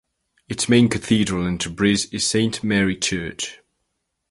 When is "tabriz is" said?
1.59-2.25